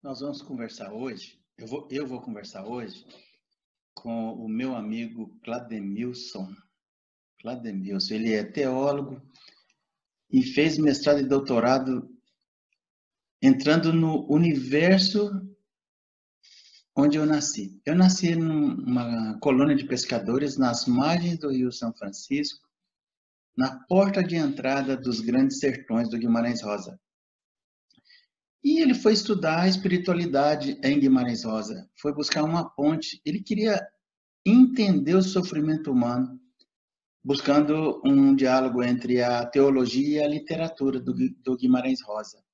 Nós 0.00 0.20
vamos 0.20 0.40
conversar 0.40 0.92
hoje, 0.92 1.40
eu 1.56 1.66
vou, 1.66 1.88
eu 1.90 2.06
vou 2.06 2.20
conversar 2.20 2.64
hoje 2.64 3.04
com 3.92 4.32
o 4.32 4.48
meu 4.48 4.76
amigo 4.76 5.36
Clademilson. 5.42 6.54
Clademilson, 7.40 8.14
ele 8.14 8.32
é 8.32 8.44
teólogo 8.44 9.20
e 10.30 10.40
fez 10.40 10.78
mestrado 10.78 11.18
e 11.18 11.28
doutorado 11.28 12.08
entrando 13.42 13.92
no 13.92 14.24
universo 14.32 15.30
onde 16.96 17.18
eu 17.18 17.26
nasci. 17.26 17.80
Eu 17.84 17.96
nasci 17.96 18.36
numa 18.36 19.36
colônia 19.40 19.74
de 19.74 19.84
pescadores 19.84 20.56
nas 20.56 20.86
margens 20.86 21.40
do 21.40 21.50
Rio 21.50 21.72
São 21.72 21.92
Francisco, 21.92 22.68
na 23.56 23.84
porta 23.86 24.22
de 24.22 24.36
entrada 24.36 24.96
dos 24.96 25.18
grandes 25.18 25.58
sertões 25.58 26.08
do 26.08 26.16
Guimarães 26.16 26.62
Rosa. 26.62 27.00
E 28.68 28.82
ele 28.82 28.92
foi 28.92 29.14
estudar 29.14 29.62
a 29.62 29.66
espiritualidade 29.66 30.78
em 30.84 31.00
Guimarães 31.00 31.42
Rosa, 31.42 31.88
foi 31.98 32.12
buscar 32.12 32.44
uma 32.44 32.68
ponte. 32.68 33.18
Ele 33.24 33.42
queria 33.42 33.80
entender 34.44 35.14
o 35.14 35.22
sofrimento 35.22 35.90
humano, 35.90 36.38
buscando 37.24 37.98
um 38.04 38.36
diálogo 38.36 38.82
entre 38.82 39.22
a 39.22 39.46
teologia 39.46 40.20
e 40.20 40.22
a 40.22 40.28
literatura 40.28 41.00
do, 41.00 41.56
Guimarães 41.56 42.02
Rosa. 42.02 42.44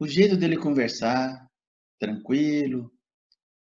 O 0.00 0.08
jeito 0.08 0.36
dele 0.36 0.56
conversar, 0.56 1.48
tranquilo, 2.00 2.92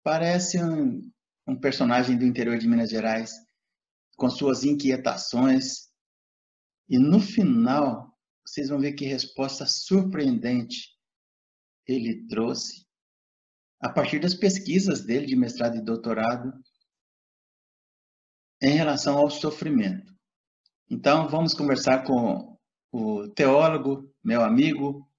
parece 0.02 0.60
um, 0.60 1.08
um 1.46 1.54
personagem 1.54 2.18
do 2.18 2.24
interior 2.24 2.58
de 2.58 2.66
Minas 2.66 2.90
Gerais, 2.90 3.30
com 4.16 4.28
suas 4.28 4.64
inquietações. 4.64 5.88
E 6.88 6.98
no 6.98 7.20
final, 7.20 8.12
vocês 8.44 8.70
vão 8.70 8.80
ver 8.80 8.94
que 8.94 9.04
resposta 9.04 9.64
surpreendente 9.66 10.91
ele 11.86 12.26
trouxe 12.26 12.86
a 13.80 13.88
partir 13.88 14.20
das 14.20 14.34
pesquisas 14.34 15.04
dele 15.04 15.26
de 15.26 15.36
mestrado 15.36 15.76
e 15.76 15.84
doutorado 15.84 16.52
em 18.60 18.76
relação 18.76 19.18
ao 19.18 19.28
sofrimento. 19.28 20.12
Então, 20.88 21.28
vamos 21.28 21.52
conversar 21.52 22.04
com 22.04 22.56
o 22.92 23.28
teólogo, 23.28 24.14
meu 24.22 24.42
amigo, 24.42 25.10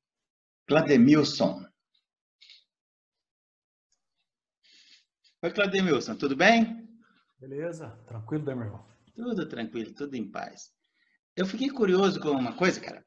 Clademilson. 0.66 1.66
Oi, 5.42 5.52
Clademilson, 5.52 6.16
tudo 6.16 6.38
bem? 6.38 6.88
Beleza, 7.38 7.90
tranquilo, 8.08 8.46
bem, 8.46 8.56
meu 8.56 8.66
irmão? 8.66 8.88
Tudo 9.14 9.50
tranquilo, 9.50 9.94
tudo 9.94 10.16
em 10.16 10.32
paz. 10.32 10.72
Eu 11.36 11.46
fiquei 11.46 11.70
curioso 11.70 12.22
com 12.22 12.30
uma 12.30 12.56
coisa, 12.56 12.80
cara. 12.80 13.06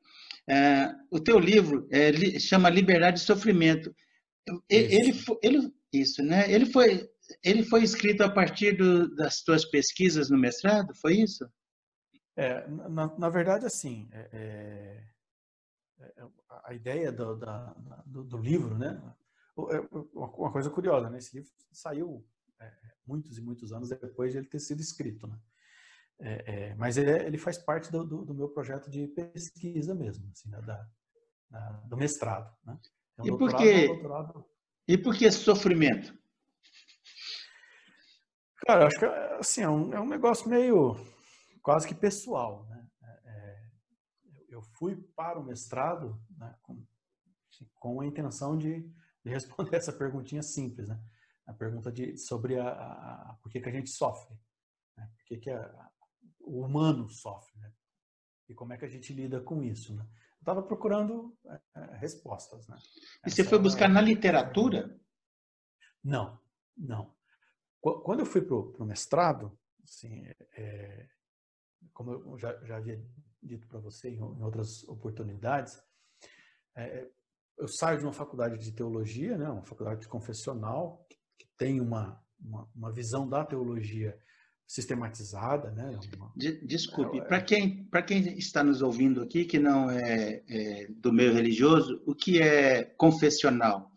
É, 0.49 0.95
o 1.11 1.19
teu 1.19 1.39
livro 1.39 1.89
é, 1.91 2.39
chama 2.39 2.71
Liberdade 2.71 3.19
e 3.19 3.23
Sofrimento. 3.23 3.95
Ele, 4.69 5.11
isso. 5.11 5.39
ele, 5.43 5.75
isso, 5.93 6.23
né? 6.23 6.51
Ele 6.51 6.67
foi, 6.67 7.09
ele 7.43 7.65
foi 7.65 7.83
escrito 7.83 8.23
a 8.23 8.31
partir 8.31 8.77
do, 8.77 9.13
das 9.17 9.43
tuas 9.43 9.65
pesquisas 9.65 10.31
no 10.31 10.39
mestrado, 10.39 10.95
foi 10.95 11.15
isso? 11.15 11.49
É, 12.37 12.69
na, 12.69 13.17
na 13.19 13.29
verdade, 13.29 13.67
assim, 13.67 14.09
é, 14.13 14.29
é, 14.33 16.03
é 16.19 16.29
a 16.65 16.75
ideia 16.75 17.11
do, 17.11 17.37
da, 17.37 17.75
do, 18.05 18.23
do, 18.23 18.39
livro, 18.39 18.79
né? 18.79 19.03
É, 19.71 19.81
uma 20.15 20.53
coisa 20.53 20.71
curiosa, 20.71 21.11
né? 21.11 21.19
Esse 21.19 21.35
livro 21.35 21.51
saiu 21.73 22.25
muitos 23.07 23.39
e 23.39 23.41
muitos 23.41 23.73
anos 23.73 23.89
depois 23.89 24.33
de 24.33 24.39
ele 24.39 24.47
ter 24.47 24.59
sido 24.59 24.81
escrito, 24.81 25.27
né? 25.27 25.39
É, 26.19 26.71
é, 26.71 26.75
mas 26.77 26.97
ele, 26.97 27.11
ele, 27.11 27.39
faz 27.39 27.59
parte 27.59 27.93
do, 27.93 28.03
do, 28.05 28.25
do, 28.25 28.35
meu 28.35 28.49
projeto 28.49 28.91
de 28.91 29.07
pesquisa 29.09 29.95
mesmo, 29.95 30.31
assim, 30.31 30.49
né, 30.49 30.61
da, 30.63 30.89
da, 31.51 31.71
do 31.85 31.97
mestrado. 31.97 32.51
Né? 32.65 32.79
Então, 33.19 33.35
e, 33.35 33.39
por 33.39 33.55
que, 33.55 33.87
doutorado... 33.87 34.45
e 34.89 34.99
por 34.99 35.15
que 35.15 35.31
sofrimento? 35.31 36.17
Cara, 38.67 38.87
acho 38.87 38.99
que 38.99 39.05
assim, 39.05 39.63
é, 39.63 39.69
um, 39.69 39.93
é 39.93 40.01
um 40.01 40.09
negócio 40.09 40.49
meio 40.49 40.97
quase 41.63 41.87
que 41.87 41.95
pessoal. 41.95 42.67
Né? 42.71 42.89
É, 43.03 43.31
é 43.31 43.71
eu 44.49 44.63
fui 44.63 44.97
para 45.15 45.39
o 45.39 45.45
mestrado 45.45 46.19
né, 46.39 46.55
com, 46.63 46.83
assim, 47.53 47.69
com 47.75 48.01
a 48.01 48.07
intenção 48.07 48.57
de, 48.57 48.81
de, 49.23 49.31
responder 49.31 49.77
essa 49.77 49.93
perguntinha 49.93 50.43
simples, 50.43 50.89
né? 50.89 50.99
a 51.47 51.53
pergunta 51.53 51.93
de, 51.93 52.17
sobre 52.17 52.59
a, 52.59 52.71
a 52.71 53.37
por 53.43 53.53
que, 53.53 53.61
que 53.61 53.69
a 53.69 53.73
gente 53.73 53.91
sofre. 53.91 54.35
Né? 54.97 55.09
Por 55.15 55.25
que, 55.27 55.37
que 55.37 55.51
a, 55.51 55.91
o 56.47 56.65
humano 56.65 57.09
sofre, 57.09 57.59
né? 57.59 57.73
E 58.49 58.55
como 58.55 58.73
é 58.73 58.79
que 58.79 58.85
a 58.85 58.89
gente 58.89 59.13
lida 59.13 59.41
com 59.41 59.63
isso, 59.63 59.95
né? 59.95 60.07
Eu 60.39 60.41
estava 60.41 60.63
procurando 60.63 61.37
é, 61.75 61.97
respostas, 61.97 62.67
né? 62.69 62.79
E 63.27 63.31
você 63.31 63.43
foi 63.43 63.59
buscar 63.59 63.89
na 63.89 64.01
literatura? 64.01 64.99
Não, 66.03 66.41
não. 66.77 67.15
Quando 67.81 68.21
eu 68.21 68.27
fui 68.27 68.43
para 68.43 68.55
o 68.55 68.85
mestrado, 68.85 69.59
assim, 69.83 70.25
é, 70.57 71.09
como 71.93 72.13
eu 72.13 72.39
já, 72.39 72.57
já 72.65 72.77
havia 72.77 73.05
dito 73.43 73.67
para 73.67 73.81
você 73.81 74.11
em, 74.11 74.17
em, 74.17 74.43
outras 74.43 74.85
oportunidades, 74.85 75.81
é, 76.77 77.09
eu 77.59 77.69
saio 77.69 77.99
de 77.99 78.05
uma 78.05 78.13
faculdade 78.13 78.59
de 78.59 78.73
teologia, 78.73 79.37
né, 79.37 79.49
uma 79.49 79.65
faculdade 79.65 80.07
confessional, 80.09 81.07
que, 81.09 81.17
que 81.39 81.49
tem 81.57 81.81
uma, 81.81 82.23
uma, 82.41 82.69
uma 82.75 82.93
visão 82.93 83.29
da 83.29 83.45
teologia 83.45 84.21
sistematizada, 84.67 85.71
né? 85.71 85.99
Uma... 86.17 86.33
Desculpe, 86.37 87.19
é, 87.19 87.25
para 87.25 87.41
quem 87.41 87.85
para 87.85 88.03
quem 88.03 88.37
está 88.37 88.65
nos 88.65 88.83
ouvindo 88.83 89.23
aqui 89.23 89.45
que 89.45 89.59
não 89.59 89.91
é, 89.91 90.43
é, 90.49 90.87
do 90.89 91.13
meio 91.13 91.33
religioso, 91.33 92.03
o 92.05 92.15
que 92.15 92.43
é 92.43 92.85
confessional? 92.85 93.93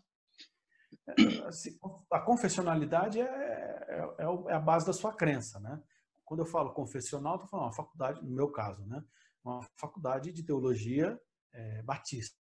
É, 1.08 1.48
assim, 1.48 1.76
a 2.12 2.20
confessionalidade 2.20 3.20
é, 3.20 3.24
é, 3.24 4.24
é, 4.48 4.54
a 4.54 4.60
base 4.60 4.86
da 4.86 4.92
sua 4.92 5.12
crença, 5.12 5.58
né? 5.58 5.82
Quando 6.24 6.40
eu 6.40 6.46
falo 6.46 6.72
confessional, 6.72 7.34
estou 7.34 7.48
falando 7.48 7.66
uma 7.66 7.72
faculdade, 7.72 8.24
no 8.24 8.30
meu 8.30 8.48
caso, 8.52 8.86
né? 8.86 9.02
Uma 9.44 9.60
faculdade 9.76 10.32
de 10.32 10.44
teologia 10.44 11.18
é, 11.52 11.82
batista. 11.82 12.38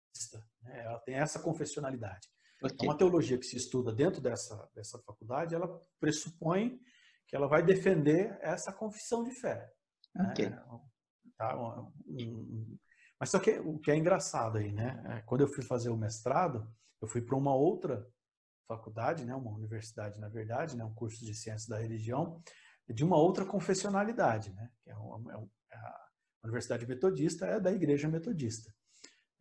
Né? 0.62 0.82
Ela 0.84 0.98
tem 1.00 1.16
essa 1.16 1.38
confessionalidade. 1.38 2.28
Okay. 2.62 2.74
Então, 2.74 2.86
uma 2.86 2.96
teologia 2.96 3.36
que 3.36 3.44
se 3.44 3.56
estuda 3.56 3.92
dentro 3.92 4.22
dessa 4.22 4.70
dessa 4.74 4.98
faculdade, 5.00 5.54
ela 5.54 5.68
pressupõe 6.00 6.80
que 7.34 7.36
ela 7.36 7.48
vai 7.48 7.64
defender 7.64 8.38
essa 8.40 8.72
confissão 8.72 9.24
de 9.24 9.32
fé. 9.32 9.68
Okay. 10.30 10.50
Né? 10.50 10.64
Tá? 11.36 11.52
Mas 13.18 13.30
só 13.30 13.40
que 13.40 13.58
o 13.58 13.76
que 13.80 13.90
é 13.90 13.96
engraçado 13.96 14.58
aí, 14.58 14.70
né? 14.70 15.02
É, 15.08 15.22
quando 15.22 15.40
eu 15.40 15.48
fui 15.48 15.64
fazer 15.64 15.90
o 15.90 15.96
mestrado, 15.96 16.72
eu 17.02 17.08
fui 17.08 17.20
para 17.20 17.34
uma 17.34 17.52
outra 17.52 18.08
faculdade, 18.68 19.24
né? 19.24 19.34
Uma 19.34 19.50
universidade, 19.50 20.20
na 20.20 20.28
verdade, 20.28 20.76
né? 20.76 20.84
Um 20.84 20.94
curso 20.94 21.24
de 21.24 21.34
ciências 21.34 21.66
da 21.66 21.76
religião 21.76 22.40
de 22.88 23.02
uma 23.02 23.16
outra 23.16 23.44
confessionalidade, 23.44 24.52
né? 24.52 24.70
Que 24.84 24.90
é, 24.90 24.94
uma, 24.94 25.32
é, 25.32 25.44
é 25.72 25.76
a 25.76 26.06
Universidade 26.44 26.86
Metodista 26.86 27.46
é 27.46 27.58
da 27.58 27.72
Igreja 27.72 28.06
Metodista. 28.06 28.72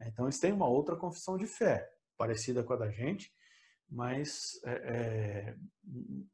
Então 0.01 0.25
eles 0.25 0.39
têm 0.39 0.51
uma 0.51 0.67
outra 0.67 0.95
confissão 0.95 1.37
de 1.37 1.45
fé 1.45 1.87
parecida 2.17 2.63
com 2.63 2.73
a 2.73 2.77
da 2.77 2.89
gente, 2.89 3.31
mas 3.93 4.59
é, 4.65 4.71
é, 4.71 5.55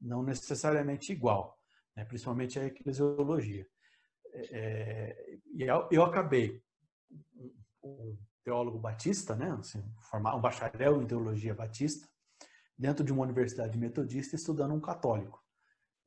não 0.01 0.23
necessariamente 0.23 1.11
igual, 1.11 1.59
né? 1.95 2.05
principalmente 2.05 2.57
a 2.57 2.65
eclesiologia. 2.65 3.67
É, 4.33 4.47
é 4.51 5.37
e 5.53 5.63
eu, 5.63 5.89
eu, 5.91 6.03
acabei 6.03 6.63
um 7.83 8.17
teólogo 8.45 8.79
batista, 8.79 9.35
né? 9.35 9.51
Assim, 9.59 9.83
um 10.15 10.41
bacharel 10.41 11.01
em 11.01 11.05
teologia 11.05 11.53
batista, 11.53 12.07
dentro 12.77 13.03
de 13.03 13.11
uma 13.11 13.23
universidade 13.23 13.77
metodista, 13.77 14.37
estudando 14.37 14.73
um 14.73 14.79
católico, 14.79 15.43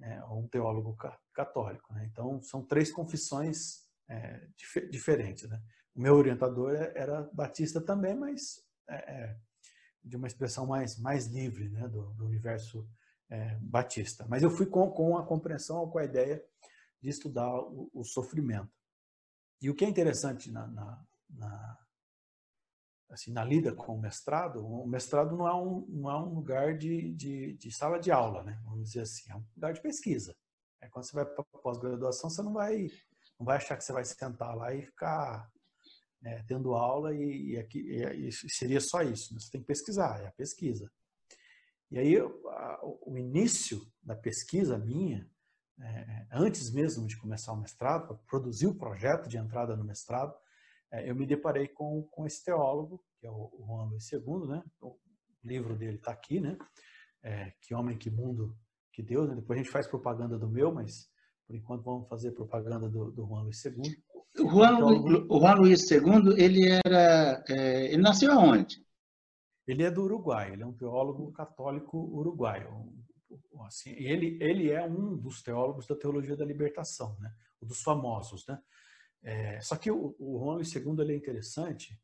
né? 0.00 0.24
um 0.30 0.48
teólogo 0.48 0.96
católico. 1.34 1.92
Né? 1.92 2.08
Então, 2.10 2.40
são 2.40 2.64
três 2.64 2.90
confissões 2.90 3.86
é, 4.08 4.48
dif 4.56 4.88
diferentes. 4.88 5.46
Né? 5.50 5.60
O 5.94 6.00
meu 6.00 6.14
orientador 6.14 6.72
era 6.94 7.28
batista 7.34 7.78
também, 7.78 8.14
mas 8.14 8.64
é, 8.88 8.96
é 8.96 9.36
de 10.04 10.16
uma 10.16 10.26
expressão 10.26 10.66
mais, 10.66 10.98
mais 10.98 11.26
livre 11.26 11.68
né, 11.68 11.88
do, 11.88 12.12
do 12.14 12.24
universo 12.24 12.88
é, 13.30 13.56
batista. 13.60 14.26
Mas 14.28 14.42
eu 14.42 14.50
fui 14.50 14.66
com, 14.66 14.90
com 14.90 15.16
a 15.16 15.24
compreensão, 15.24 15.88
com 15.88 15.98
a 15.98 16.04
ideia 16.04 16.44
de 17.00 17.08
estudar 17.08 17.52
o, 17.54 17.90
o 17.92 18.04
sofrimento. 18.04 18.70
E 19.60 19.70
o 19.70 19.74
que 19.74 19.84
é 19.84 19.88
interessante 19.88 20.50
na, 20.50 20.66
na, 20.66 21.04
na, 21.30 21.78
assim, 23.10 23.32
na 23.32 23.44
lida 23.44 23.74
com 23.74 23.94
o 23.94 24.00
mestrado, 24.00 24.66
o 24.66 24.86
mestrado 24.86 25.36
não 25.36 25.46
é 25.46 25.54
um, 25.54 25.86
não 25.88 26.10
é 26.10 26.16
um 26.18 26.34
lugar 26.34 26.76
de, 26.76 27.12
de, 27.14 27.54
de 27.54 27.70
sala 27.70 27.98
de 27.98 28.10
aula, 28.10 28.42
né? 28.42 28.60
vamos 28.64 28.88
dizer 28.88 29.02
assim, 29.02 29.30
é 29.30 29.36
um 29.36 29.44
lugar 29.54 29.72
de 29.72 29.80
pesquisa. 29.80 30.36
É, 30.80 30.88
quando 30.88 31.04
você 31.04 31.14
vai 31.14 31.24
para 31.24 31.44
pós-graduação, 31.62 32.28
você 32.28 32.42
não 32.42 32.52
vai, 32.52 32.88
não 33.38 33.46
vai 33.46 33.56
achar 33.56 33.76
que 33.76 33.84
você 33.84 33.92
vai 33.92 34.04
sentar 34.04 34.56
lá 34.56 34.74
e 34.74 34.82
ficar 34.82 35.48
né, 36.22 36.42
tendo 36.46 36.74
aula 36.74 37.14
e, 37.14 37.52
e, 37.52 37.58
aqui, 37.58 37.80
e, 37.80 38.30
seria 38.32 38.80
só 38.80 39.02
isso. 39.02 39.34
Né? 39.34 39.40
Você 39.40 39.50
tem 39.50 39.60
que 39.60 39.66
pesquisar, 39.66 40.22
é 40.22 40.28
a 40.28 40.32
pesquisa. 40.32 40.90
E 41.90 41.98
aí 41.98 42.16
a, 42.16 42.80
o 42.82 43.18
início 43.18 43.82
da 44.02 44.14
pesquisa 44.14 44.78
minha, 44.78 45.28
é, 45.80 46.26
antes 46.32 46.70
mesmo 46.70 47.06
de 47.06 47.18
começar 47.18 47.52
o 47.52 47.60
mestrado, 47.60 48.06
para 48.06 48.16
produzir 48.28 48.68
o 48.68 48.74
projeto 48.74 49.28
de 49.28 49.36
entrada 49.36 49.76
no 49.76 49.84
mestrado, 49.84 50.34
é, 50.92 51.10
eu 51.10 51.14
me 51.14 51.26
deparei 51.26 51.68
com, 51.68 52.02
com 52.10 52.24
esse 52.24 52.44
teólogo, 52.44 53.04
que 53.18 53.26
é 53.26 53.30
o, 53.30 53.50
o 53.52 53.66
Juan 53.66 53.90
Luiz 53.90 54.10
II, 54.12 54.46
né? 54.48 54.62
livro 55.44 55.76
dele 55.76 55.96
está 55.96 56.12
aqui, 56.12 56.40
né? 56.40 56.56
É, 57.22 57.52
que 57.60 57.74
homem, 57.74 57.98
que 57.98 58.10
mundo, 58.10 58.56
que 58.92 59.02
Deus. 59.02 59.28
Né? 59.28 59.36
Depois 59.36 59.58
a 59.58 59.62
gente 59.62 59.72
faz 59.72 59.86
propaganda 59.88 60.38
do 60.38 60.48
meu, 60.48 60.72
mas 60.72 61.10
por 61.46 61.56
enquanto 61.56 61.82
vamos 61.82 62.08
fazer 62.08 62.32
propaganda 62.32 62.88
do, 62.88 63.10
do 63.10 63.26
Juan 63.26 63.42
Luiz 63.42 63.64
II. 63.64 63.72
Juan, 64.36 64.76
então, 64.76 65.40
Juan 65.40 65.54
Luiz 65.54 65.90
II, 65.90 66.34
ele 66.36 66.80
era, 66.84 67.44
é, 67.48 67.92
ele 67.92 68.02
nasceu 68.02 68.32
aonde? 68.32 68.82
Ele 69.66 69.82
é 69.84 69.90
do 69.90 70.02
Uruguai, 70.02 70.52
ele 70.52 70.62
é 70.62 70.66
um 70.66 70.72
teólogo 70.72 71.30
católico 71.32 71.98
uruguaio. 71.98 72.92
Assim, 73.66 73.90
ele, 73.90 74.38
ele 74.40 74.70
é 74.70 74.84
um 74.84 75.16
dos 75.16 75.42
teólogos 75.42 75.86
da 75.86 75.96
teologia 75.96 76.36
da 76.36 76.44
libertação, 76.44 77.16
né? 77.20 77.32
Um 77.62 77.66
dos 77.66 77.80
famosos, 77.82 78.44
né? 78.46 78.58
É, 79.22 79.60
só 79.60 79.76
que 79.76 79.90
o, 79.90 80.16
o 80.18 80.38
Juan 80.40 80.54
Luiz 80.54 80.74
II 80.74 81.00
ele 81.00 81.12
é 81.12 81.16
interessante 81.16 81.96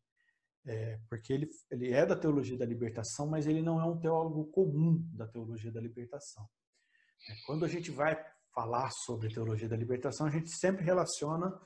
é, 0.69 1.01
porque 1.09 1.33
ele, 1.33 1.49
ele 1.71 1.93
é 1.93 2.05
da 2.05 2.15
teologia 2.15 2.57
da 2.57 2.67
libertação, 2.67 3.27
mas 3.27 3.47
ele 3.47 3.63
não 3.63 3.81
é 3.81 3.85
um 3.85 3.99
teólogo 3.99 4.47
comum 4.53 5.03
da 5.13 5.27
teologia 5.27 5.73
da 5.73 5.81
libertação. 5.81 6.49
É, 7.29 7.35
quando 7.47 7.65
a 7.65 7.69
gente 7.69 7.91
vai 7.91 8.23
falar 8.55 8.91
sobre 8.91 9.33
teologia 9.33 9.69
da 9.69 9.77
libertação, 9.77 10.27
a 10.27 10.31
gente 10.31 10.51
sempre 10.51 10.85
relaciona 10.85 11.59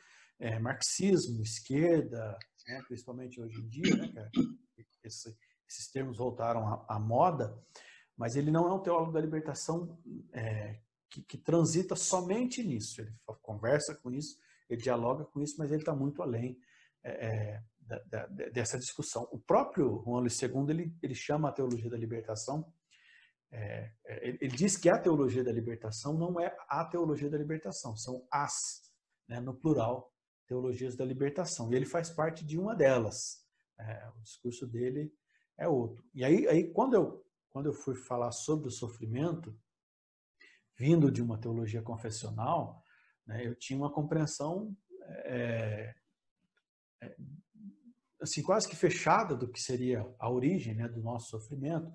é, 0.43 0.59
marxismo, 0.59 1.41
esquerda, 1.41 2.37
né, 2.67 2.83
principalmente 2.89 3.41
hoje 3.41 3.61
em 3.61 3.69
dia, 3.69 3.97
né, 4.13 4.29
esse, 5.05 5.37
esses 5.69 5.91
termos 5.93 6.19
voltaram 6.19 6.67
à, 6.67 6.85
à, 6.97 6.99
moda, 6.99 7.57
mas 8.17 8.35
ele 8.35 8.51
não 8.51 8.67
é 8.69 8.75
um 8.75 8.83
teólogo 8.83 9.13
da 9.13 9.21
libertação 9.21 9.97
é, 10.33 10.81
que, 11.09 11.23
que, 11.23 11.39
transita 11.39 11.95
somente 11.95 12.63
nisso. 12.63 13.01
Ele 13.01 13.13
conversa 13.41 13.95
com 13.95 14.11
isso, 14.11 14.37
ele 14.69 14.83
dialoga 14.83 15.25
com 15.25 15.41
isso, 15.41 15.55
mas 15.59 15.71
ele 15.71 15.83
está 15.83 15.95
muito 15.95 16.21
além 16.23 16.59
é, 17.05 17.27
é 17.27 17.63
da, 17.81 17.99
da, 18.01 18.27
dessa 18.27 18.79
discussão. 18.79 19.29
O 19.31 19.39
próprio 19.39 20.03
Juan 20.05 20.21
Luís 20.21 20.41
II 20.41 20.51
ele, 20.71 20.97
ele 21.03 21.15
chama 21.15 21.49
a 21.49 21.53
teologia 21.53 21.91
da 21.91 21.97
libertação 21.97 22.73
é, 23.51 23.93
é, 24.07 24.29
ele, 24.29 24.39
ele, 24.41 24.57
diz 24.57 24.79
que 24.79 24.89
a 24.89 24.99
teologia 24.99 25.45
da 25.45 25.53
libertação 25.53 26.15
não 26.15 26.41
é 26.41 26.57
a 26.69 26.87
teologia 26.87 27.29
da 27.29 27.37
libertação, 27.37 27.95
são 27.95 28.27
as, 28.31 28.81
né, 29.29 29.41
no 29.41 29.55
plural, 29.55 30.12
teologias 30.47 30.97
da 30.97 31.05
libertação. 31.05 31.73
E 31.73 31.77
ele 31.77 31.87
faz 31.87 32.11
parte 32.11 32.45
de 32.45 32.59
uma 32.59 32.75
delas. 32.75 33.47
É, 33.79 34.09
o 34.17 34.23
discurso 34.23 34.67
dele 34.67 35.13
é 35.59 35.69
outro. 35.69 36.05
E 36.15 36.25
aí, 36.25 36.47
aí 36.49 36.73
quando, 36.73 36.95
eu, 36.95 37.25
quando 37.51 37.67
eu 37.67 37.73
fui 37.73 37.95
falar 37.95 38.33
sobre 38.33 38.69
o 38.69 38.73
sofrimento, 38.73 39.57
vindo 40.77 41.11
de 41.11 41.23
uma 41.23 41.39
teologia 41.39 41.83
confessional, 41.83 42.83
né, 43.27 43.47
eu 43.47 43.55
tinha 43.55 43.79
uma 43.79 43.93
compreensão 43.93 44.77
é, 45.25 45.95
é, 47.01 47.17
assim, 48.21 48.43
quase 48.43 48.69
que 48.69 48.77
fechada 48.77 49.37
do 49.37 49.49
que 49.49 49.61
seria 49.61 50.07
a 50.19 50.31
origem 50.31 50.75
né, 50.75 50.89
do 50.89 51.01
nosso 51.01 51.31
sofrimento 51.31 51.93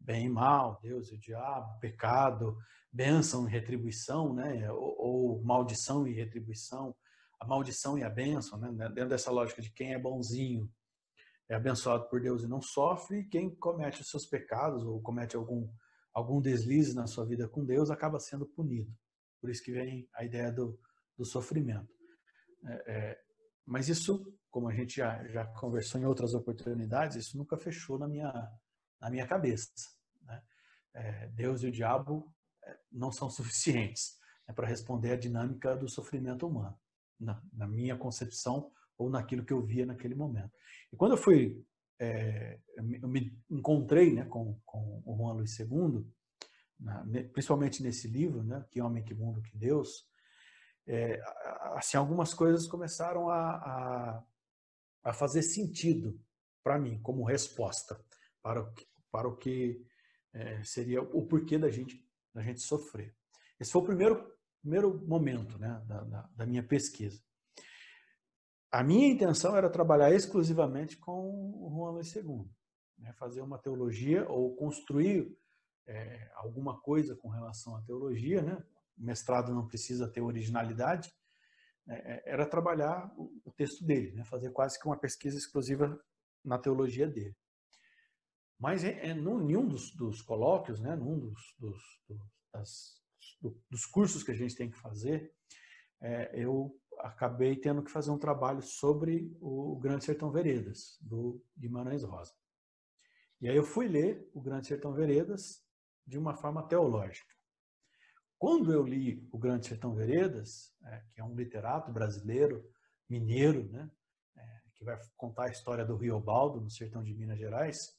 bem 0.00 0.26
e 0.26 0.28
mal, 0.28 0.78
Deus 0.82 1.10
e 1.10 1.14
o 1.14 1.18
diabo, 1.18 1.78
pecado, 1.80 2.56
bênção 2.92 3.48
e 3.48 3.50
retribuição, 3.50 4.32
né? 4.32 4.70
Ou, 4.72 4.96
ou, 4.98 5.42
maldição 5.42 6.06
e 6.06 6.12
retribuição, 6.12 6.94
a 7.40 7.46
maldição 7.46 7.98
e 7.98 8.02
a 8.02 8.10
bênção, 8.10 8.58
né? 8.58 8.88
Dentro 8.88 9.10
dessa 9.10 9.30
lógica 9.30 9.62
de 9.62 9.70
quem 9.70 9.94
é 9.94 9.98
bonzinho 9.98 10.70
é 11.48 11.54
abençoado 11.54 12.08
por 12.08 12.20
Deus 12.20 12.42
e 12.42 12.46
não 12.46 12.60
sofre, 12.60 13.20
e 13.20 13.24
quem 13.24 13.54
comete 13.54 14.02
os 14.02 14.10
seus 14.10 14.26
pecados 14.26 14.84
ou 14.84 15.00
comete 15.00 15.36
algum 15.36 15.68
algum 16.12 16.40
deslize 16.40 16.94
na 16.94 17.06
sua 17.06 17.24
vida 17.24 17.48
com 17.48 17.64
Deus 17.64 17.90
acaba 17.90 18.18
sendo 18.18 18.44
punido. 18.44 18.92
Por 19.40 19.50
isso 19.50 19.62
que 19.62 19.70
vem 19.70 20.08
a 20.12 20.24
ideia 20.24 20.50
do, 20.50 20.78
do 21.16 21.24
sofrimento. 21.24 21.88
É, 22.66 22.92
é, 22.92 23.20
mas 23.64 23.88
isso, 23.88 24.34
como 24.50 24.68
a 24.68 24.74
gente 24.74 24.96
já, 24.96 25.24
já 25.28 25.46
conversou 25.46 26.00
em 26.00 26.06
outras 26.06 26.34
oportunidades, 26.34 27.16
isso 27.16 27.38
nunca 27.38 27.56
fechou 27.56 27.98
na 27.98 28.08
minha 28.08 28.32
na 29.00 29.10
minha 29.10 29.26
cabeça. 29.26 29.70
Né? 30.22 30.42
É, 30.94 31.28
Deus 31.28 31.62
e 31.62 31.68
o 31.68 31.72
diabo 31.72 32.34
é, 32.64 32.78
não 32.90 33.12
são 33.12 33.30
suficientes 33.30 34.18
né, 34.46 34.52
para 34.52 34.66
responder 34.66 35.12
à 35.12 35.16
dinâmica 35.16 35.76
do 35.76 35.88
sofrimento 35.88 36.46
humano, 36.46 36.76
na, 37.18 37.42
na, 37.52 37.66
minha 37.66 37.96
concepção 37.96 38.70
ou 38.96 39.10
naquilo 39.10 39.44
que 39.44 39.52
eu 39.52 39.64
via 39.64 39.86
naquele 39.86 40.14
momento. 40.14 40.50
E 40.92 40.96
quando 40.96 41.12
eu 41.12 41.18
fui, 41.18 41.64
é, 41.98 42.58
eu 42.76 43.08
me 43.08 43.36
encontrei 43.50 44.12
né, 44.12 44.24
com, 44.24 44.58
com 44.64 45.02
o 45.04 45.16
Juan 45.16 45.34
Luiz 45.34 45.58
II, 45.58 46.06
na, 46.78 47.04
principalmente 47.32 47.82
nesse 47.82 48.08
livro, 48.08 48.42
né, 48.42 48.64
Que 48.70 48.80
Homem, 48.80 49.04
Que 49.04 49.14
Mundo, 49.14 49.42
Que 49.42 49.56
Deus, 49.56 50.06
é, 50.86 51.20
assim, 51.74 51.96
algumas 51.98 52.32
coisas 52.32 52.66
começaram 52.66 53.28
a, 53.28 53.50
a, 53.50 54.24
a 55.04 55.12
fazer 55.12 55.42
sentido 55.42 56.18
para 56.62 56.78
mim, 56.78 56.98
como 57.02 57.24
resposta 57.24 58.02
para 58.42 58.62
o 58.62 58.72
que, 58.72 58.86
para 59.10 59.28
o 59.28 59.36
que 59.36 59.84
é, 60.32 60.62
seria 60.64 61.02
o 61.02 61.26
porquê 61.26 61.58
da 61.58 61.70
gente, 61.70 62.02
da 62.34 62.42
gente 62.42 62.60
sofrer. 62.60 63.14
Esse 63.60 63.72
foi 63.72 63.82
o 63.82 63.86
primeiro, 63.86 64.32
primeiro 64.60 65.06
momento 65.06 65.58
né, 65.58 65.82
da, 65.86 66.02
da, 66.04 66.30
da 66.36 66.46
minha 66.46 66.62
pesquisa. 66.62 67.22
A 68.70 68.82
minha 68.82 69.08
intenção 69.08 69.56
era 69.56 69.70
trabalhar 69.70 70.12
exclusivamente 70.12 70.96
com 70.98 71.54
o 71.54 71.70
Juan 71.70 71.92
Luiz 71.92 72.14
II, 72.14 72.50
né, 72.98 73.12
fazer 73.14 73.40
uma 73.40 73.58
teologia 73.58 74.28
ou 74.28 74.54
construir 74.54 75.34
é, 75.86 76.30
alguma 76.34 76.78
coisa 76.80 77.16
com 77.16 77.28
relação 77.28 77.76
à 77.76 77.82
teologia. 77.82 78.42
Né? 78.42 78.62
O 78.98 79.04
mestrado 79.04 79.54
não 79.54 79.66
precisa 79.66 80.06
ter 80.06 80.20
originalidade, 80.20 81.10
é, 81.88 82.30
era 82.30 82.46
trabalhar 82.46 83.10
o, 83.16 83.32
o 83.44 83.52
texto 83.52 83.84
dele, 83.84 84.12
né? 84.12 84.24
fazer 84.24 84.50
quase 84.50 84.78
que 84.78 84.86
uma 84.86 84.98
pesquisa 84.98 85.38
exclusiva 85.38 85.98
na 86.44 86.58
teologia 86.58 87.08
dele. 87.08 87.34
Mas 88.58 88.84
é, 88.84 89.08
é 89.08 89.14
nenhum 89.14 89.66
dos, 89.66 89.94
dos 89.94 90.20
colóquios, 90.20 90.80
né, 90.80 90.96
num 90.96 91.18
dos, 91.18 91.54
dos, 91.58 91.80
das, 92.52 92.97
dos 93.70 93.86
cursos 93.86 94.22
que 94.22 94.30
a 94.30 94.34
gente 94.34 94.54
tem 94.54 94.70
que 94.70 94.78
fazer, 94.78 95.32
é, 96.00 96.30
eu 96.34 96.78
acabei 97.00 97.56
tendo 97.56 97.82
que 97.82 97.90
fazer 97.90 98.10
um 98.10 98.18
trabalho 98.18 98.62
sobre 98.62 99.36
o 99.40 99.78
Grande 99.78 100.04
Sertão 100.04 100.30
Veredas, 100.30 100.98
do 101.00 101.42
Guimarães 101.56 102.02
Rosa. 102.02 102.32
E 103.40 103.48
aí 103.48 103.56
eu 103.56 103.64
fui 103.64 103.86
ler 103.86 104.28
o 104.34 104.40
Grande 104.40 104.66
Sertão 104.66 104.92
Veredas 104.92 105.64
de 106.06 106.18
uma 106.18 106.34
forma 106.34 106.66
teológica. 106.66 107.32
Quando 108.38 108.72
eu 108.72 108.84
li 108.84 109.28
o 109.32 109.38
Grande 109.38 109.66
Sertão 109.66 109.94
Veredas, 109.94 110.74
é, 110.84 111.04
que 111.12 111.20
é 111.20 111.24
um 111.24 111.34
literato 111.34 111.92
brasileiro, 111.92 112.64
mineiro, 113.08 113.68
né, 113.70 113.90
é, 114.36 114.60
que 114.74 114.84
vai 114.84 114.98
contar 115.16 115.46
a 115.46 115.50
história 115.50 115.84
do 115.84 115.96
Rio 115.96 116.20
Baldo, 116.20 116.60
no 116.60 116.70
sertão 116.70 117.02
de 117.02 117.14
Minas 117.14 117.38
Gerais, 117.38 117.96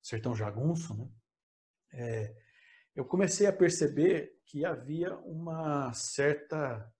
sertão 0.00 0.34
jagunço, 0.34 0.96
né? 0.96 1.08
É, 1.94 2.41
eu 2.94 3.04
comecei 3.04 3.46
a 3.46 3.52
perceber 3.52 4.38
que 4.44 4.64
havia 4.64 5.16
uma 5.18 5.92
certa 5.94 6.92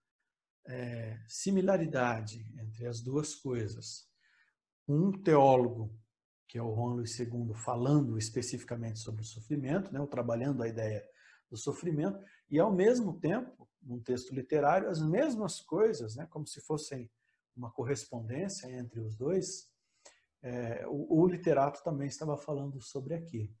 é, 0.65 1.19
similaridade 1.27 2.51
entre 2.59 2.87
as 2.87 3.01
duas 3.01 3.35
coisas. 3.35 4.07
Um 4.87 5.11
teólogo, 5.11 5.95
que 6.47 6.57
é 6.57 6.61
o 6.61 6.73
Juan 6.73 6.95
Luiz 6.95 7.17
II, 7.19 7.53
falando 7.53 8.17
especificamente 8.17 8.99
sobre 8.99 9.21
o 9.21 9.25
sofrimento, 9.25 9.93
né, 9.93 10.05
trabalhando 10.07 10.63
a 10.63 10.67
ideia 10.67 11.03
do 11.49 11.57
sofrimento, 11.57 12.19
e 12.49 12.59
ao 12.59 12.73
mesmo 12.73 13.19
tempo, 13.19 13.69
num 13.81 14.01
texto 14.01 14.33
literário, 14.33 14.89
as 14.89 15.01
mesmas 15.01 15.61
coisas, 15.61 16.15
né, 16.15 16.25
como 16.27 16.47
se 16.47 16.61
fossem 16.61 17.09
uma 17.55 17.71
correspondência 17.71 18.67
entre 18.71 18.99
os 18.99 19.15
dois, 19.15 19.71
é, 20.41 20.85
o, 20.87 21.21
o, 21.21 21.27
literato 21.27 21.83
também 21.83 22.07
estava 22.07 22.35
falando 22.37 22.81
sobre 22.81 23.13
aquilo. 23.13 23.53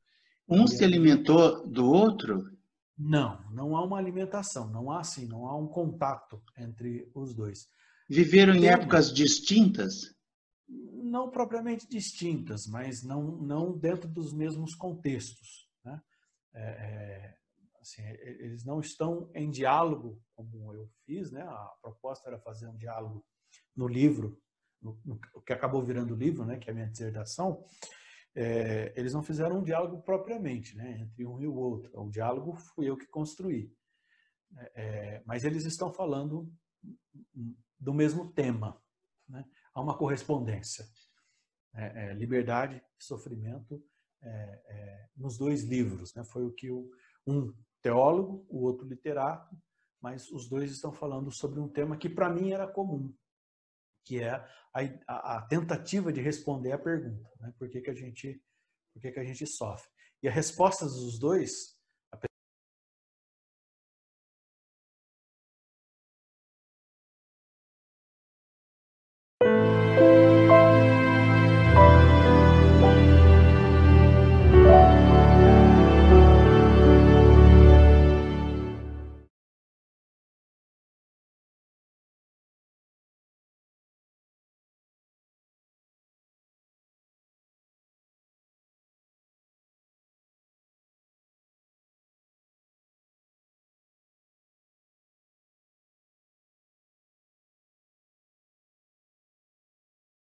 Um 0.47 0.67
se 0.67 0.83
alimentou 0.83 1.67
do 1.67 1.85
outro? 1.85 2.51
Não, 2.97 3.43
não 3.51 3.75
há 3.75 3.83
uma 3.83 3.97
alimentação, 3.97 4.69
não 4.69 4.91
há 4.91 4.99
assim, 4.99 5.27
não 5.27 5.47
há 5.47 5.57
um 5.57 5.67
contato 5.67 6.41
entre 6.57 7.09
os 7.13 7.33
dois. 7.33 7.67
Viveram 8.09 8.53
em 8.53 8.67
épocas 8.67 9.11
distintas? 9.11 10.13
Não 10.67 11.29
propriamente 11.29 11.87
distintas, 11.87 12.67
mas 12.67 13.03
não, 13.03 13.23
não 13.23 13.77
dentro 13.77 14.09
dos 14.09 14.33
mesmos 14.33 14.75
contextos. 14.75 15.69
Né? 15.83 16.01
É, 16.53 16.61
é, 16.61 17.37
assim, 17.81 18.03
eles 18.03 18.63
não 18.63 18.79
estão 18.79 19.29
em 19.33 19.49
diálogo, 19.49 20.21
como 20.35 20.73
eu 20.73 20.89
fiz, 21.05 21.31
né? 21.31 21.41
a 21.41 21.71
proposta 21.81 22.29
era 22.29 22.39
fazer 22.39 22.67
um 22.67 22.77
diálogo 22.77 23.25
no 23.75 23.87
livro 23.87 24.39
o 25.33 25.41
que 25.41 25.53
acabou 25.53 25.81
virando 25.81 26.13
o 26.13 26.17
livro, 26.17 26.45
né, 26.45 26.57
que 26.57 26.69
é 26.69 26.71
a 26.71 26.75
minha 26.75 26.89
dissertação, 26.89 27.63
é, 28.35 28.93
eles 28.95 29.13
não 29.13 29.21
fizeram 29.21 29.59
um 29.59 29.63
diálogo 29.63 30.01
propriamente, 30.01 30.75
né, 30.75 30.99
entre 31.01 31.25
um 31.25 31.39
e 31.41 31.47
o 31.47 31.55
outro. 31.55 31.91
O 31.99 32.09
diálogo 32.09 32.55
fui 32.55 32.89
eu 32.89 32.97
que 32.97 33.07
construí. 33.07 33.71
É, 34.57 34.71
é 34.75 35.23
mas 35.25 35.43
eles 35.43 35.65
estão 35.65 35.91
falando 35.91 36.51
do 37.79 37.93
mesmo 37.93 38.31
tema. 38.31 38.81
Né? 39.27 39.45
Há 39.73 39.81
uma 39.81 39.97
correspondência. 39.97 40.85
É, 41.75 42.11
é, 42.11 42.13
liberdade 42.13 42.75
e 42.99 43.03
sofrimento 43.03 43.83
é, 44.21 45.09
nos 45.17 45.37
dois 45.39 45.63
livros. 45.63 46.13
Né? 46.13 46.23
Foi 46.23 46.45
o 46.45 46.51
que 46.51 46.69
o, 46.69 46.89
um 47.25 47.51
teólogo, 47.81 48.45
o 48.47 48.61
outro 48.61 48.87
literato, 48.87 49.55
mas 49.99 50.29
os 50.31 50.47
dois 50.47 50.71
estão 50.71 50.91
falando 50.91 51.31
sobre 51.31 51.59
um 51.59 51.67
tema 51.67 51.97
que 51.97 52.09
para 52.09 52.29
mim 52.29 52.51
era 52.51 52.67
comum, 52.67 53.13
que 54.03 54.21
é 54.21 54.31
a, 55.07 55.37
a, 55.37 55.41
tentativa 55.47 56.11
de 56.11 56.21
responder 56.21 56.71
à 56.71 56.77
pergunta, 56.77 57.29
né? 57.39 57.53
por, 57.57 57.69
que, 57.69 57.81
que, 57.81 57.89
a 57.89 57.93
gente, 57.93 58.41
por 58.93 59.01
que, 59.01 59.11
que 59.11 59.19
a 59.19 59.23
gente 59.23 59.45
sofre. 59.45 59.89
E 60.21 60.27
a 60.27 60.31
resposta 60.31 60.85
dos 60.85 61.19
dois 61.19 61.77